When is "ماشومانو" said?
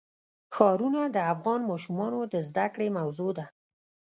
1.71-2.19